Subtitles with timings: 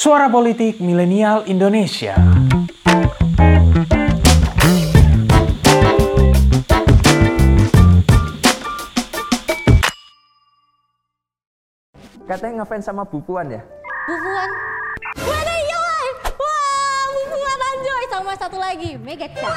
[0.00, 2.16] Suara Politik Milenial Indonesia.
[12.24, 13.60] Katanya ngefans sama Bu Puan ya?
[13.60, 14.48] Bu Puan.
[15.20, 16.08] Mana iya woy?
[16.32, 19.52] Wah, Bu Puan anjoy sama satu lagi, Mega Chan.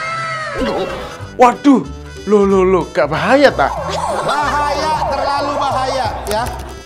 [1.40, 1.88] Waduh,
[2.28, 3.72] lo lo lo, gak bahaya tak?
[4.28, 4.73] Bahaya, ya.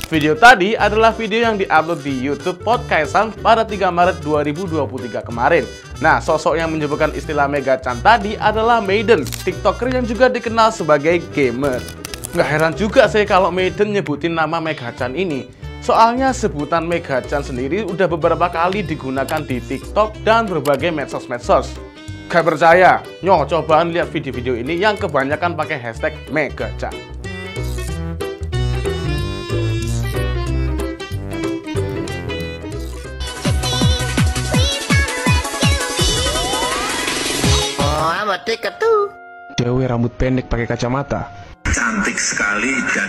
[0.07, 5.67] Video tadi adalah video yang diupload di YouTube Podcastan pada 3 Maret 2023 kemarin.
[5.99, 11.19] Nah, sosok yang menyebutkan istilah Mega Chan tadi adalah Maiden, TikToker yang juga dikenal sebagai
[11.35, 11.83] gamer.
[12.31, 15.43] Nggak heran juga sih kalau Maiden nyebutin nama Mega Chan ini.
[15.83, 21.75] Soalnya sebutan Mega Chan sendiri udah beberapa kali digunakan di TikTok dan berbagai medsos-medsos.
[22.31, 23.03] Gak percaya?
[23.19, 27.16] Nyo, cobaan lihat video-video ini yang kebanyakan pakai hashtag Mega Chan.
[38.27, 39.07] Oh, dekat tuh.
[39.55, 41.31] Cewek rambut pendek pakai kacamata.
[41.63, 43.07] cantik sekali dan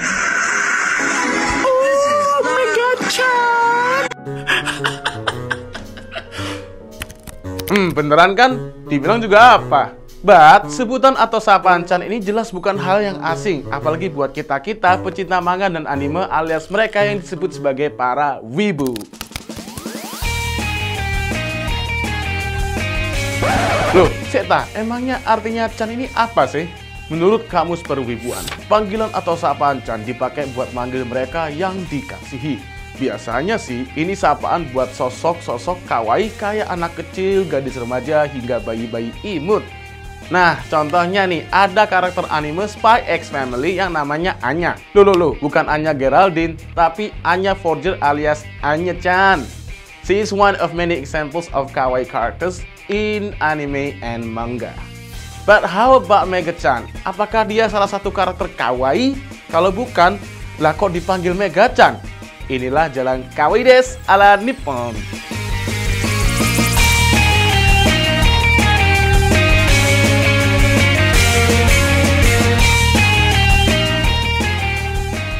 [7.66, 8.70] Hmm, beneran kan?
[8.86, 9.90] Dibilang juga apa?
[10.22, 15.42] But, sebutan atau sapaan Chan ini jelas bukan hal yang asing, apalagi buat kita-kita pecinta
[15.42, 18.94] manga dan anime alias mereka yang disebut sebagai para wibu.
[23.96, 26.68] Loh, Seta, emangnya artinya Chan ini apa sih?
[27.08, 32.60] Menurut kamus perwibuan, panggilan atau sapaan Chan dipakai buat manggil mereka yang dikasihi.
[33.00, 39.64] Biasanya sih, ini sapaan buat sosok-sosok kawaii kayak anak kecil, gadis remaja, hingga bayi-bayi imut.
[40.28, 44.76] Nah, contohnya nih, ada karakter anime Spy X Family yang namanya Anya.
[44.92, 49.40] Loh, loh, loh, bukan Anya Geraldine, tapi Anya Forger alias Anya-chan.
[50.04, 54.72] She is one of many examples of kawaii characters in anime and manga.
[55.48, 56.88] But how about Mega-chan?
[57.08, 59.16] Apakah dia salah satu karakter kawaii?
[59.48, 60.20] Kalau bukan,
[60.60, 61.96] lah kok dipanggil Mega-chan?
[62.52, 64.92] Inilah jalan kawaii des ala Nippon.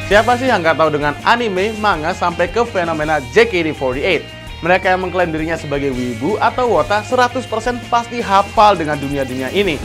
[0.09, 4.38] Siapa sih yang nggak tahu dengan anime, manga, sampai ke fenomena JKT48?
[4.59, 7.47] Mereka yang mengklaim dirinya sebagai wibu atau wota 100%
[7.87, 9.79] pasti hafal dengan dunia-dunia ini.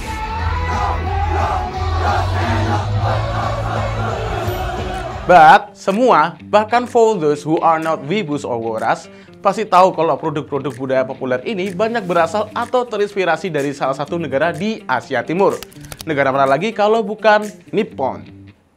[5.24, 9.08] But, semua, bahkan for those who are not wibus or woras,
[9.40, 14.50] pasti tahu kalau produk-produk budaya populer ini banyak berasal atau terinspirasi dari salah satu negara
[14.50, 15.56] di Asia Timur.
[16.02, 18.26] Negara mana lagi kalau bukan Nippon.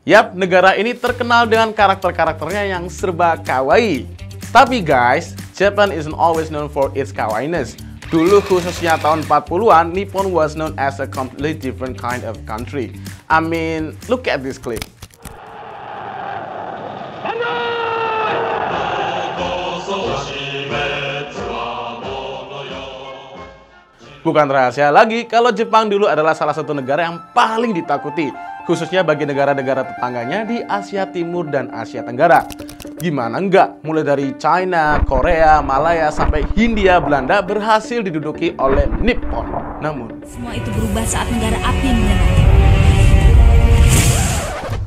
[0.07, 4.07] Yap, negara ini terkenal dengan karakter-karakternya yang serba kawaii.
[4.55, 7.73] Tapi guys, Japan isn't always known for its kawaiiness.
[8.13, 12.93] Dulu khususnya tahun 40-an, Nippon was known as a completely different kind of country.
[13.25, 14.85] I mean, look at this clip.
[24.21, 28.29] Bukan rahasia lagi kalau Jepang dulu adalah salah satu negara yang paling ditakuti,
[28.69, 32.45] khususnya bagi negara-negara tetangganya di Asia Timur dan Asia Tenggara.
[32.95, 33.83] Gimana enggak?
[33.83, 39.43] Mulai dari China, Korea, Malaya, sampai Hindia, Belanda berhasil diduduki oleh Nippon.
[39.83, 42.31] Namun, Semua itu berubah saat negara api menyerang.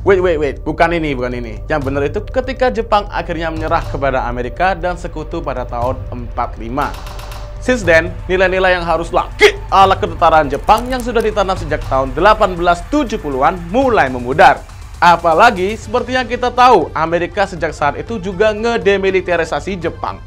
[0.01, 0.57] Wait, wait, wait.
[0.65, 1.61] Bukan ini, bukan ini.
[1.69, 6.01] Yang benar itu ketika Jepang akhirnya menyerah kepada Amerika dan sekutu pada tahun
[6.33, 7.21] 45.
[7.61, 13.69] Since then, nilai-nilai yang harus laki ala ketetaran Jepang yang sudah ditanam sejak tahun 1870-an
[13.69, 14.70] mulai memudar.
[15.01, 20.21] Apalagi seperti yang kita tahu, Amerika sejak saat itu juga ngedemilitarisasi Jepang.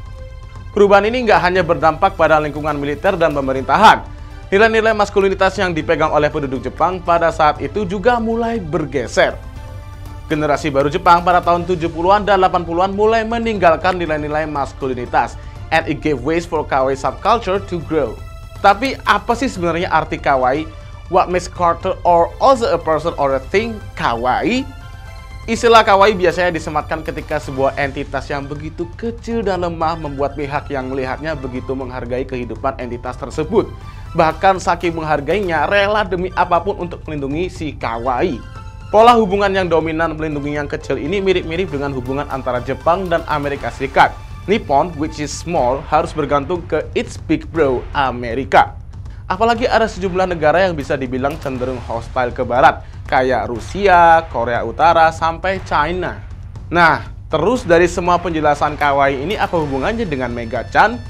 [0.75, 4.03] Perubahan ini nggak hanya berdampak pada lingkungan militer dan pemerintahan.
[4.51, 9.39] Nilai-nilai maskulinitas yang dipegang oleh penduduk Jepang pada saat itu juga mulai bergeser.
[10.27, 15.39] Generasi baru Jepang pada tahun 70-an dan 80-an mulai meninggalkan nilai-nilai maskulinitas
[15.71, 18.11] and it gave ways for kawaii subculture to grow.
[18.59, 20.67] Tapi apa sih sebenarnya arti kawaii?
[21.13, 24.65] What makes character or also a person or a thing kawaii?
[25.45, 30.89] Istilah kawaii biasanya disematkan ketika sebuah entitas yang begitu kecil dan lemah membuat pihak yang
[30.89, 33.69] melihatnya begitu menghargai kehidupan entitas tersebut.
[34.17, 38.41] Bahkan saking menghargainya, rela demi apa pun untuk melindungi si kawaii.
[38.89, 43.69] Pola hubungan yang dominan melindungi yang kecil ini mirip-mirip dengan hubungan antara Jepang dan Amerika
[43.69, 44.17] Serikat.
[44.49, 48.73] Nippon, which is small, harus bergantung ke its big bro, Amerika.
[49.25, 55.09] Apalagi ada sejumlah negara yang bisa dibilang cenderung hostile ke barat, kayak Rusia, Korea Utara,
[55.09, 56.21] sampai China.
[56.69, 61.01] Nah, terus dari semua penjelasan kawaii ini apa hubungannya dengan Mega-chan?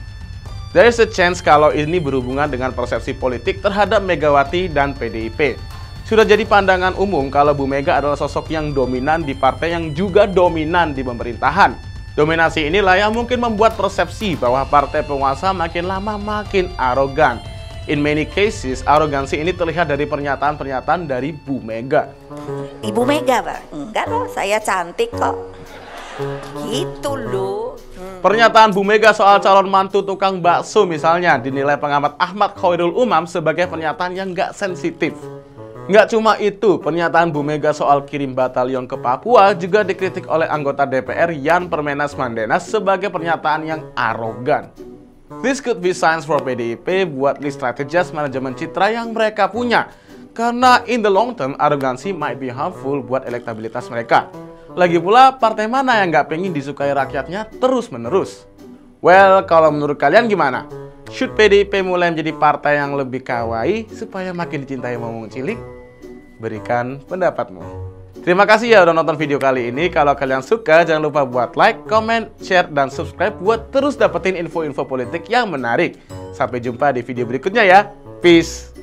[0.72, 5.60] There is a chance kalau ini berhubungan dengan persepsi politik terhadap Megawati dan PDIP.
[6.08, 10.24] Sudah jadi pandangan umum kalau Bu Mega adalah sosok yang dominan di partai yang juga
[10.24, 11.76] dominan di pemerintahan.
[12.16, 17.55] Dominasi inilah yang mungkin membuat persepsi bahwa partai penguasa makin lama makin arogan.
[17.86, 22.10] In many cases, arogansi ini terlihat dari pernyataan-pernyataan dari Bu Mega.
[22.82, 23.70] Ibu Mega, Pak.
[23.70, 25.54] Enggak loh, saya cantik kok.
[26.66, 27.78] Gitu loh.
[28.26, 33.70] Pernyataan Bu Mega soal calon mantu tukang bakso misalnya dinilai pengamat Ahmad Khairul Umam sebagai
[33.70, 35.14] pernyataan yang nggak sensitif.
[35.86, 40.90] Nggak cuma itu, pernyataan Bu Mega soal kirim batalion ke Papua juga dikritik oleh anggota
[40.90, 44.74] DPR Yan Permenas Mandenas sebagai pernyataan yang arogan.
[45.26, 49.90] This could be signs for PDIP buat list strategis manajemen citra yang mereka punya.
[50.38, 54.30] Karena in the long term, arogansi might be harmful buat elektabilitas mereka.
[54.78, 58.46] Lagi pula, partai mana yang nggak pengen disukai rakyatnya terus-menerus?
[59.02, 60.70] Well, kalau menurut kalian gimana?
[61.10, 65.58] Should PDIP mulai menjadi partai yang lebih kawaii supaya makin dicintai momong cilik?
[66.38, 67.85] Berikan pendapatmu.
[68.26, 69.86] Terima kasih ya udah nonton video kali ini.
[69.94, 74.82] Kalau kalian suka, jangan lupa buat like, comment, share, dan subscribe buat terus dapetin info-info
[74.82, 76.02] politik yang menarik.
[76.34, 77.86] Sampai jumpa di video berikutnya ya.
[78.26, 78.74] Peace.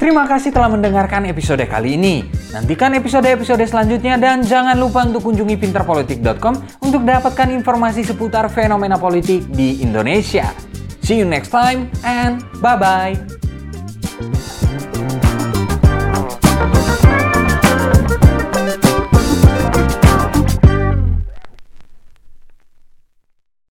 [0.00, 2.24] Terima kasih telah mendengarkan episode kali ini.
[2.56, 9.44] Nantikan episode-episode selanjutnya dan jangan lupa untuk kunjungi pinterpolitik.com untuk dapatkan informasi seputar fenomena politik
[9.52, 10.56] di Indonesia.
[11.04, 13.45] See you next time and bye-bye.